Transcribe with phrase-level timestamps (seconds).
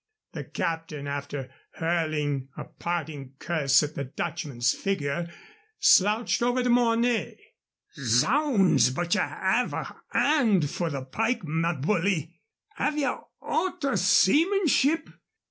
[0.31, 5.31] The captain, after hurling a parting curse at the Dutchman's figure,
[5.77, 7.37] slouched over to Mornay.
[7.93, 8.89] "Zounds!
[8.89, 12.39] but ye 'ave a 'and for the pike, my bully.
[12.79, 13.05] 'Ave ye
[13.43, 15.07] aught o' seamanship?